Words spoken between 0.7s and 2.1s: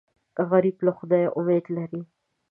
له خدایه امید لري